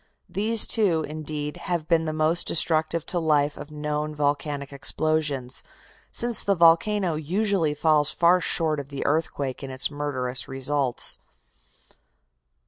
[0.27, 5.61] These two, indeed, have been the most destructive to life of known volcanic explosions,
[6.11, 11.19] since the volcano usually falls far short of the earthquake in its murderous results.